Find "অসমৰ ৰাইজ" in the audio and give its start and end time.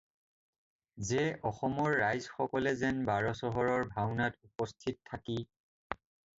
1.49-2.31